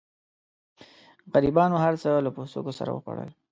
[1.33, 3.29] غریبانو هرڅه له پوستکو سره وخوړل.